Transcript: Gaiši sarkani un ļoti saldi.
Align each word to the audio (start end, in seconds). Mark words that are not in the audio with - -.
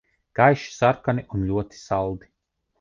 Gaiši 0.39 0.71
sarkani 0.77 1.27
un 1.37 1.45
ļoti 1.53 1.81
saldi. 1.85 2.35